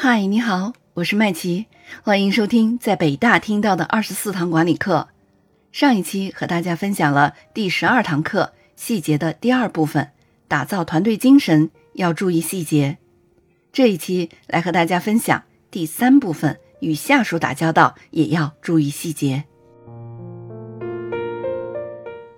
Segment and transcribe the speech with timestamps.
[0.00, 1.66] 嗨，你好，我是麦琪，
[2.04, 5.08] 欢迎收听在北大听到的二十四堂管理课。
[5.72, 10.10] 上一期和大家分享了第十二堂课细节的第二部分，
[10.46, 12.98] 打造团队精神要注意细节。
[13.72, 19.42] 这一期来和大家分享第三部分，与下属打交道也要注意细节。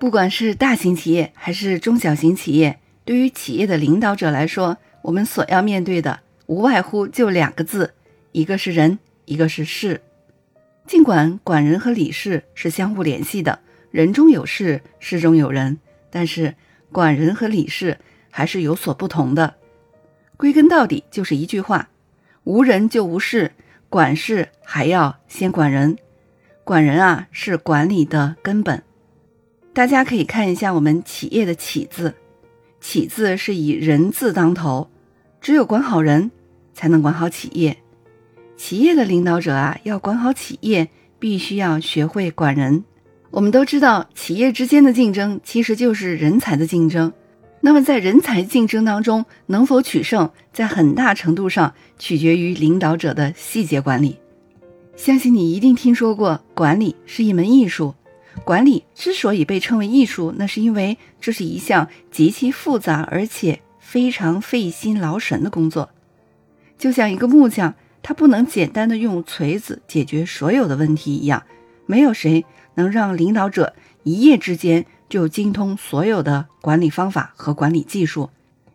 [0.00, 6.18] 不管是大型企业还是中小型企业，对于企业的领导者来说，我们所要面对的。
[6.46, 7.94] 无外乎就两个字，
[8.32, 10.00] 一个是人，一个是事。
[10.86, 15.78] 尽管管人和理事是相互联系的，人中有事，事中有人，
[16.10, 16.54] 但是
[16.92, 17.98] 管人和理事
[18.30, 19.54] 还是有所不同的。
[20.36, 21.88] 归根到底就是一句话：
[22.44, 23.52] 无人就无事，
[23.88, 25.96] 管事还要先管人。
[26.64, 28.82] 管人啊，是管理的根本。
[29.72, 32.14] 大家可以看一下我们企业的“企”字
[32.80, 34.90] ，“企”字是以人字当头。
[35.44, 36.30] 只有管好人，
[36.72, 37.76] 才能管好企业。
[38.56, 42.82] 企业的领导者啊，要管好企业，必须要学会管人。
[43.30, 47.12] 我们都知道，企业之间的竞争其实就是人才的竞争。
[47.60, 54.16] 那么，在人才竞争当中，能否取胜，在很大程度上取决于领导者的细节管理。
[54.96, 57.94] 相信你一定听说过，管理是一门艺术。
[58.44, 63.60] 管理之所以被称为艺术，那是因为这是一项极其复杂而且。
[63.84, 65.90] 非常费心劳神的工作，
[66.78, 71.44] 就像一个木匠，他不能简单的用锤子解决所有的问题一样。
[71.86, 72.46] 没有谁
[72.76, 78.30] 能让领导者一夜之间就精通所有的管理方法和管理技术，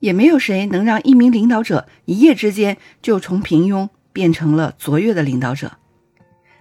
[0.00, 5.72] 也没有谁能让一名领导者一夜之间就从平庸变成了卓越的领导者。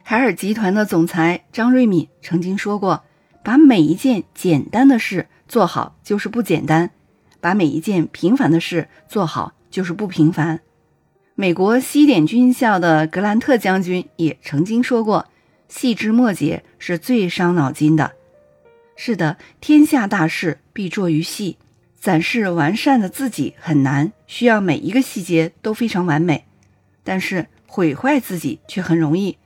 [0.04, 3.04] 海尔集团的总裁张瑞敏曾经说过
[3.42, 6.92] ：“把每一件简单的事做好，就是不简单。”
[7.44, 10.62] 把每一件平凡的事做好，就是不平凡。
[11.36, 15.28] 美国西点军校的格兰特将军也曾经说过
[15.68, 18.14] ：“细枝末节是最伤脑筋的。”
[18.96, 21.58] 是的，天下大事必作于细。
[22.00, 26.46] 展示完善的自己很难，需要每一个细节都非常完美。
[27.04, 29.38] 但是毁坏自己却很容易，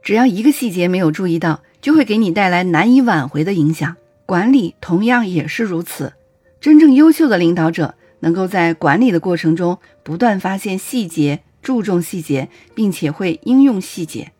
[0.00, 3.96] 只要一个细节没有注意到，就会给你带来难以挽回的影响。
[4.26, 6.12] 管理同样也是如此。
[6.62, 14.30] 真正优秀的领导者能够在管理的过程中不断发现细节，注重细节，并且会应用细节。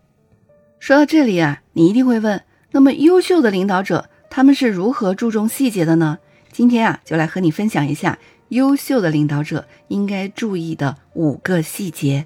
[0.78, 2.40] 说到这里啊，你一定会问：
[2.70, 6.18] 那么优秀的领导者他们是如何注重细节的呢？
[6.52, 8.16] 今天啊，就来和你分享一下
[8.50, 12.24] 优秀的领导者应该注意的五个细节。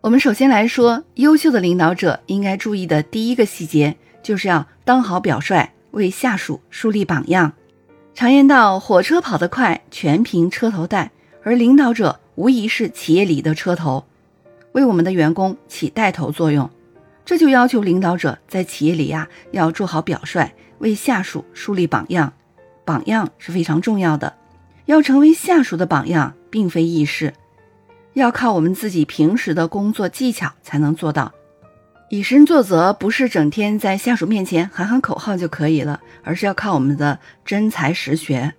[0.00, 5.68] 我们首先来说，优秀的领导者应该注意的第一个细节，就是要当好表率。
[5.92, 7.52] 为下属树立榜样。
[8.12, 11.10] 常言道：“火车跑得快，全凭车头带。”
[11.44, 14.04] 而领导者无疑是企业里的车头，
[14.72, 16.70] 为我们的员工起带头作用。
[17.24, 22.32] 这就要求领导者在企业里呀，要做好表率，为下属树立榜样。
[22.84, 24.34] 榜样是非常重要的。
[24.86, 27.34] 要成为下属的榜样，并非易事，
[28.12, 31.32] 要靠我们自己平时的工作技巧才能做到。
[32.12, 38.52] 以身作则不是整天在下属面前喊喊口号就可以了，而是要靠我们的真才实学。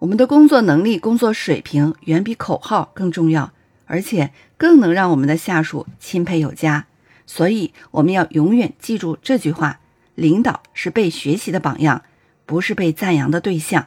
[0.00, 3.52] 我们的工作能力、工作水平远比口号更重要，
[3.86, 6.86] 而且更能让我们的下属钦佩有加。
[7.28, 9.78] 所以，我们要永远记住这句话：
[10.16, 12.02] 领导是被学习的榜样，
[12.44, 13.86] 不是被赞扬的对象。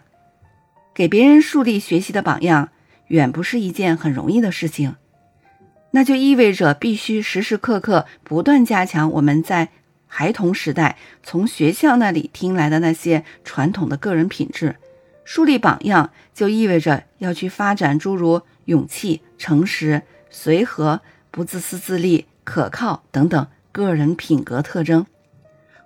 [0.94, 2.69] 给别人树立学习的榜样，
[3.08, 4.96] 远不是一件很容易的事情。
[5.96, 9.70] 那就意味着必须时时刻刻不断加强我们在
[10.08, 14.76] 孩童时代从学校那里听来的那些传统的个人品质，
[15.24, 25.06] 树立榜样就意味着要去发展诸如勇气、诚实、随和、不自私自利、可靠等等个人品格特征。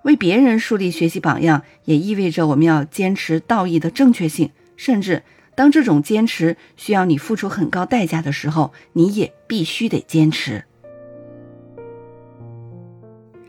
[0.04, 5.24] 为别人树立学习榜样，也意味着我们要坚持道义的正确性，甚至。
[5.58, 10.66] 当这种坚持需要你付出很高代价的时候，你也必须得坚持。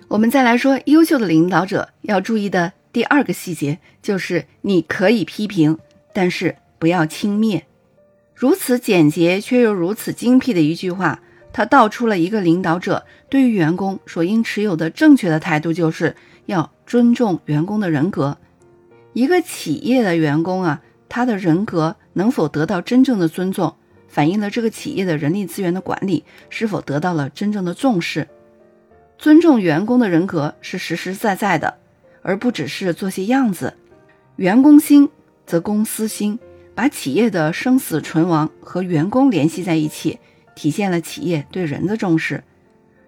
[0.08, 5.78] 我们再来说，优秀的领导者要注意的第二个细节，就是你可以批评，
[6.14, 7.64] 但是不要轻蔑。
[8.34, 11.20] 如此简洁却又如此精辟的一句话，
[11.52, 16.16] 它道出了一个领导者对于员工所应持有的正确的态度，就是
[16.46, 18.38] 要尊重员工的人格。
[19.12, 20.80] 一个企业的员工啊。
[21.08, 23.74] 他的人格能否得到真正的尊重，
[24.08, 28.28] 反映了这个企业的人力资源的管理是否得到了真正的重视。
[29.18, 31.78] 尊重员工的人格是实实在在的，
[32.22, 33.74] 而不只是做些样子。
[34.36, 35.08] 员工心
[35.44, 36.38] 则公司心，
[36.74, 40.20] 把企业的生死存亡和员工联系在一起，
[40.54, 42.44] 体现了企业对人的重视，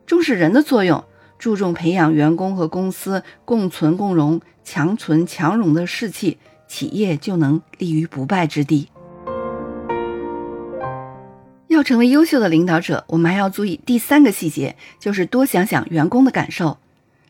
[0.07, 1.05] 重视人的作用，
[1.39, 6.39] 注重培养员工和公司共存共荣、强存强荣的士气，
[6.71, 8.89] 企业就能立于不败之地。
[11.67, 16.79] 要成为优秀的领导者，我们还要注意第三个细节，就是多想想员工的感受。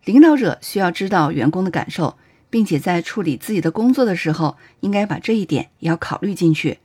[0.05, 2.19] 领导者需要知道员工的感受，
[2.51, 6.79] 并且在处理自己的工作的时候，应该把这一点也要考虑进去。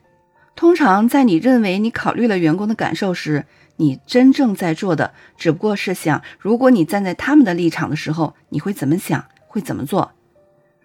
[0.56, 10.14] 通常，在你认为你考虑了员工的感受时，你真正在做的只不过是想，如果你站在他们的立场的时候，你会怎么想，会怎么做。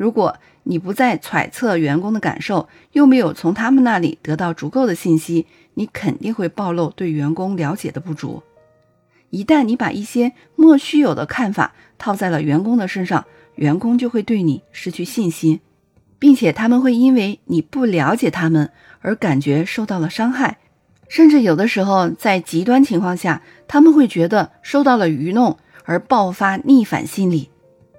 [0.00, 5.44] 如果你不再揣测员工的感受，又没有从他们那里得到足够的信息，
[5.74, 8.42] 你肯定会暴露对员工了解的不足。
[9.28, 13.26] 一旦你把一些莫须有的看法套在了员工的身上，
[13.56, 15.60] 员工就会对你失去信心，
[16.18, 18.70] 并且他们会因为你不了解他们
[19.02, 20.56] 而感觉受到了伤害，
[21.08, 27.50] 甚至有的时候在极端情况下，他们会觉得受到了愚弄而爆发逆反心理。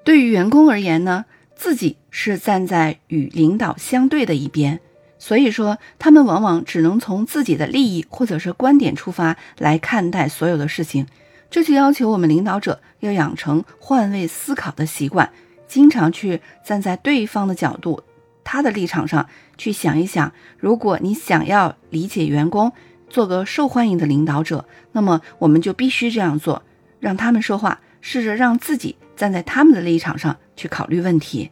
[0.03, 1.25] 对于员工而言呢，
[1.61, 4.79] 自己是站在与领导相对的一边。
[5.19, 11.05] 所以说，他们往往只能从自己的利益或者是观点出发来看待所有的事情，
[11.51, 15.31] 这就要求我们领导者要养成换位思考的习惯，
[15.67, 18.01] 经常去站在对方的角度、
[18.43, 20.33] 他的立场上去想一想。
[20.57, 22.73] 如果你想要理解员工，
[23.07, 26.63] 做个受欢迎的领导者，那么我们就必须这样做：
[26.99, 31.49] 让他们说话，试着让自己站在他们的立场上去考虑问题。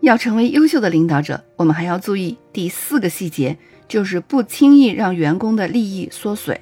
[0.00, 3.56] 要成为优秀的领导者，我们还要注意第四个细节，
[3.86, 6.60] 就是不轻易让员工的利益缩水。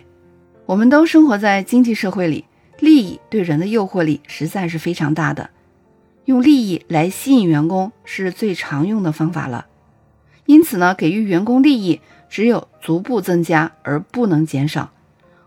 [0.67, 2.45] 我们都生活在经济社会里，
[2.79, 5.49] 利益对人的诱惑力实在是非常大的，
[6.27, 9.67] 用利益来吸引员工是最常用的方法了。
[10.45, 14.91] 因此呢，给予员工利益只有逐步增加，而不能减少。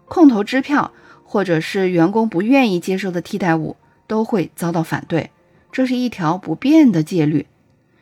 [0.08, 0.92] 空头支票
[1.24, 3.76] 或者是员工不愿意接受的替代物
[4.08, 5.30] 都会遭到反对，
[5.72, 7.46] 这是一条不变的戒律。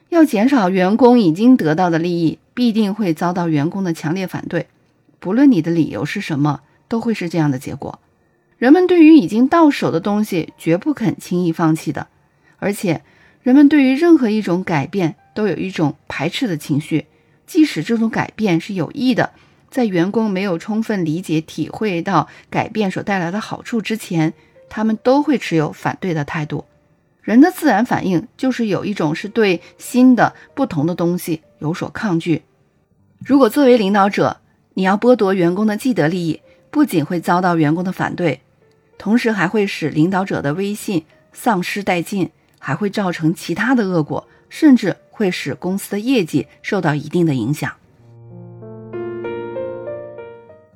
[0.10, 4.68] 要减少员工已经得到的利益，必定会遭到员工的强烈反对。
[5.20, 8.00] 不论你的理由是什么，都会是这样的结果。
[8.58, 12.08] 人们对于已经到手的东西，绝不肯轻易放弃的。
[12.58, 13.02] 而且，
[13.42, 17.08] 人们对于任何一种改变，都有一种排斥的情绪。
[17.46, 19.32] 即使这种改变是有益的，
[19.70, 24.34] 在员工没有充分理解、体会到改变所带来的好处之前，
[24.70, 26.66] 他们都会持有反对的态度。
[27.22, 32.44] 人的自然反应就是有一种是对新的、不同的东西有所抗拒。
[33.20, 34.38] 如果作为领导者，
[34.76, 38.42] 你要剥夺员工的既得利益，不仅会遭到员工的反对，
[38.98, 42.30] 同时还会使领导者的威信丧失殆尽，
[42.60, 47.72] 还会造成其他的恶果，甚至会使公司的业绩受到一定的影响。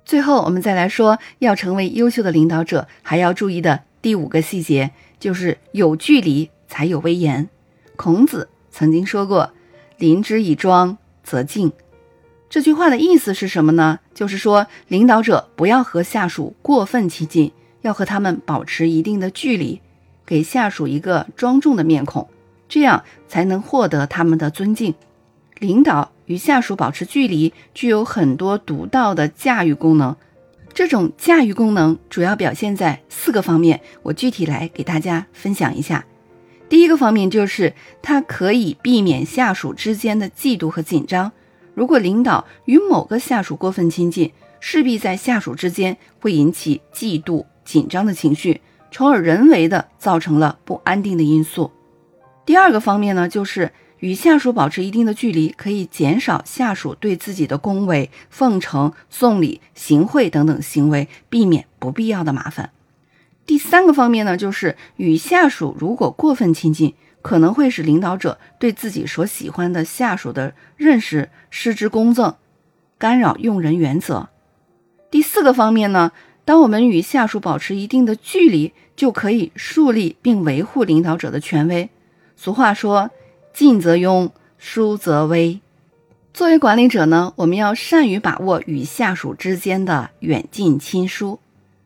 [0.09, 4.89] 最后，我们再来说，要成为优秀的领导者，还要注意的第五个细节。
[5.19, 7.47] 就是有距离才有威严。
[7.95, 9.51] 孔子曾经说过
[9.99, 11.71] ：“临之以庄，则敬。”
[12.49, 13.99] 这句话的意思是什么呢？
[14.15, 17.51] 就是说，领导者不要和下属过分亲近，
[17.81, 19.79] 要和他们保持一定的距离，
[20.25, 22.27] 给下属一个庄重的面孔，
[22.67, 24.95] 这样才能获得他们的尊敬。
[25.59, 30.15] 领导与下属保持距离，具有很多独到的驾驭功能。
[30.73, 36.05] 这种驾驭功能主要表现在四个方面，我具体来给大家分享一下。
[36.69, 41.31] 第一个方面就是它可以避免下属之间的嫉妒和紧张。
[41.73, 44.31] 如果领导与某个下属过分亲近，
[44.61, 51.71] 势必在下属之间会引起嫉妒、紧张的情绪，从而人为的造成了不安定的因素。
[52.45, 53.73] 第二个方面呢，就是。
[53.99, 62.69] 与下属保持一定的距离，可以减少下属对自己的恭维、奉承、送礼、行贿等等行为，避免不必要的麻烦。
[63.45, 72.35] 第三个方面呢，就是与下属如果过分亲近，可能会使领导者对自己所喜欢的下属的认识失之公正，
[72.97, 74.29] 干扰用人原则。
[75.11, 76.13] 第四个方面呢，
[76.45, 81.89] 当我们与下属保持一定的距离，就可以树立并维护领导者的权威。
[82.37, 83.11] 俗话说。
[83.53, 85.59] 进则庸，疏则微。
[86.33, 91.39] 作为管理者呢，我们要善于把握与下属之间的远近亲疏，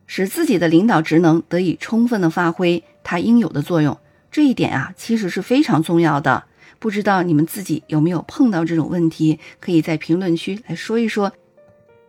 [0.06, 3.98] 使自己的领导职能得以充分的发挥它应有的作用。
[4.30, 6.44] 这一点啊，其实是非常重要的。
[6.78, 9.40] 不知道你们自己有没有碰到这种问题？
[9.58, 11.32] 可以在评论区来说一说。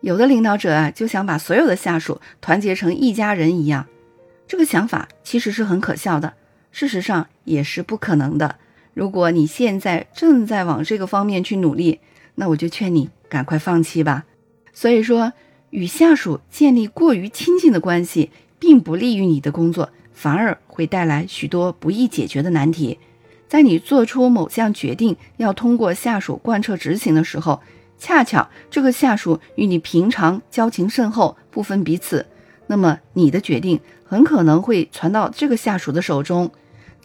[0.02, 3.86] 有的领导者啊，就想把所有的下属团结成一家人一样，
[4.46, 6.34] 这个想法其实是很可笑的，
[6.70, 8.56] 事实上也是不可能的。
[8.96, 12.00] 如果你现在正在往这个方面去努力，
[12.36, 14.24] 那我就劝你赶快放弃吧。
[14.72, 15.34] 所以说，
[15.68, 22.98] 与下属建立过于亲近的关系，并不利于你的工作，反而会带来许多不易解决的难题。
[23.46, 27.60] 在你做出某项决定要通过下属贯彻执行的时候，
[27.98, 32.24] 恰巧这个下属与你平常交情甚厚，不分彼此，
[32.66, 36.50] 那么你的决定很可能会传到这个下属的手中。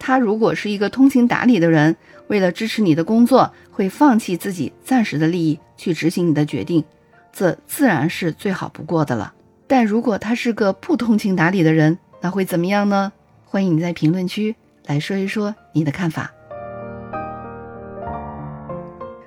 [0.04, 1.96] 他如果是一个通情达理的人，
[2.28, 6.84] 为了支持你的工作，会放弃自己暂时的利益去执行你的决定，
[7.32, 9.32] 这自然是最好不过的了。
[9.68, 13.14] 但如果他是个不通情达理的人，那会怎么样呢？
[13.46, 14.56] 欢迎你在评论区
[14.88, 16.34] 来说一说你的看法。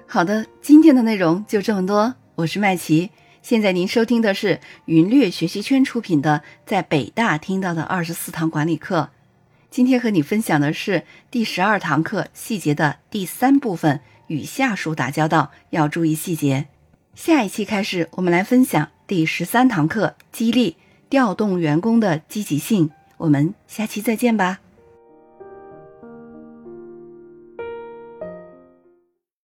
[0.08, 3.10] 好的，今天的内容就这么多，我是麦琪。
[3.42, 9.10] 现在您收听的是云略学习圈出品的《在北大听到的二十四堂管理课》。
[9.74, 11.02] 今天和你分享的是
[11.32, 16.68] 第十二堂课细节的第三部分，与下属打交道要注意细节。
[17.16, 20.76] 下一期开始，我们来分享第十三堂课，激励
[21.10, 22.88] 调动员工的积极性。
[23.16, 24.60] 我们下期再见吧。